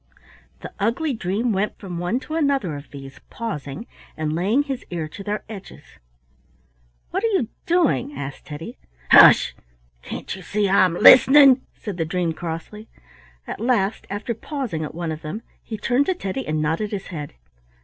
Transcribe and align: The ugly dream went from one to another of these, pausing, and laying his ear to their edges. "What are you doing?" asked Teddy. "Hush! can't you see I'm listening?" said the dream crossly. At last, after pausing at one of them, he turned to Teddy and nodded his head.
The 0.61 0.73
ugly 0.79 1.13
dream 1.13 1.51
went 1.53 1.77
from 1.77 1.99
one 1.99 2.19
to 2.21 2.33
another 2.33 2.75
of 2.75 2.89
these, 2.89 3.19
pausing, 3.29 3.85
and 4.17 4.33
laying 4.33 4.63
his 4.63 4.83
ear 4.89 5.07
to 5.09 5.23
their 5.23 5.43
edges. 5.47 5.83
"What 7.11 7.23
are 7.23 7.27
you 7.27 7.49
doing?" 7.67 8.17
asked 8.17 8.47
Teddy. 8.47 8.79
"Hush! 9.11 9.55
can't 10.01 10.35
you 10.35 10.41
see 10.41 10.67
I'm 10.67 10.95
listening?" 10.95 11.61
said 11.75 11.97
the 11.97 12.05
dream 12.05 12.33
crossly. 12.33 12.89
At 13.45 13.59
last, 13.59 14.07
after 14.09 14.33
pausing 14.33 14.83
at 14.83 14.95
one 14.95 15.11
of 15.11 15.21
them, 15.21 15.43
he 15.61 15.77
turned 15.77 16.07
to 16.07 16.15
Teddy 16.15 16.47
and 16.47 16.63
nodded 16.63 16.89
his 16.89 17.05
head. 17.09 17.35